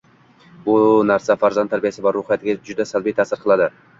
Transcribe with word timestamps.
Bu 0.67 0.77
narsa 1.09 1.35
farzand 1.43 1.71
tarbiyasi 1.75 2.05
va 2.07 2.13
ruhiyatiga 2.17 2.57
juda 2.71 2.87
salbiy 2.95 3.15
ta'sir 3.23 3.45
qiladi. 3.45 3.69